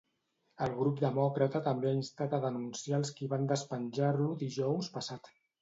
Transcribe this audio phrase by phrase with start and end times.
[0.67, 5.35] El grup demòcrata també ha instat a denunciar els qui van despenjar-lo dijous passat.